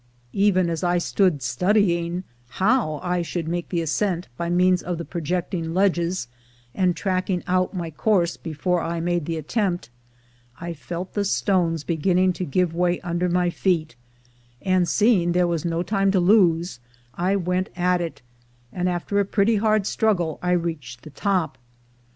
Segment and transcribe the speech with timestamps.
[0.33, 2.23] Even as I stood studying
[2.57, 6.27] how I should make the ascent by means of the projecting ledges,
[6.73, 9.91] and tracking out my course before I made the attempt,
[10.59, 13.95] I felt the stones beginning to give way under my feet;
[14.63, 16.79] and seeing there was no time to lose,
[17.13, 18.23] I went at it,
[18.73, 21.59] and after a pretty hard struggle I reached the top.